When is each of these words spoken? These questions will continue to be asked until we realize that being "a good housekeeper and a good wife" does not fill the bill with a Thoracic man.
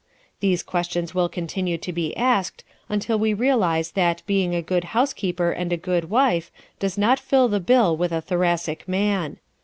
These 0.39 0.63
questions 0.63 1.13
will 1.13 1.29
continue 1.29 1.77
to 1.77 1.93
be 1.93 2.17
asked 2.17 2.63
until 2.89 3.19
we 3.19 3.35
realize 3.35 3.91
that 3.91 4.23
being 4.25 4.55
"a 4.55 4.61
good 4.63 4.83
housekeeper 4.97 5.51
and 5.51 5.71
a 5.71 5.77
good 5.77 6.09
wife" 6.09 6.49
does 6.79 6.97
not 6.97 7.19
fill 7.19 7.47
the 7.47 7.59
bill 7.59 7.95
with 7.95 8.11
a 8.11 8.19
Thoracic 8.21 8.87
man. 8.87 9.37